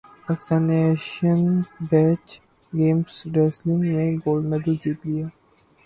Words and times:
پاکستان 0.25 0.61
نےایشئین 0.67 1.41
beach 1.89 2.27
games 2.73 3.15
wrestling 3.35 3.81
میں 3.93 4.09
gold 4.23 4.43
medal 4.51 4.75
جیت 4.81 4.99
لیا 5.07 5.25